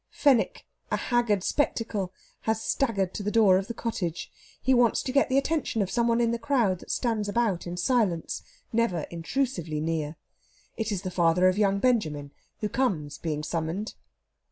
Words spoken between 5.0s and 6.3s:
to get the attention of some one